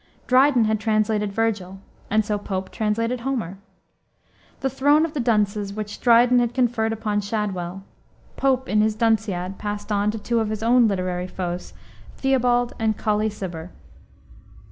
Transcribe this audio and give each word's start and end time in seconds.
Dryden 0.25 0.65
had 0.65 0.79
translated 0.79 1.31
Vergil, 1.31 1.77
and 2.09 2.25
so 2.25 2.39
Pope 2.39 2.71
translated 2.71 3.19
Homer. 3.19 3.59
The 4.61 4.69
throne 4.71 5.05
of 5.05 5.13
the 5.13 5.19
dunces, 5.19 5.73
which 5.75 6.01
Dryden 6.01 6.39
had 6.39 6.55
conferred 6.55 6.91
upon 6.91 7.21
Shadwell, 7.21 7.83
Pope, 8.35 8.67
in 8.67 8.81
his 8.81 8.95
Dunciad, 8.95 9.59
passed 9.59 9.91
on 9.91 10.09
to 10.09 10.17
two 10.17 10.39
of 10.39 10.49
his 10.49 10.63
own 10.63 10.87
literary 10.87 11.27
foes, 11.27 11.73
Theobald 12.17 12.73
and 12.79 12.97
Colley 12.97 13.29
Cibber. 13.29 13.69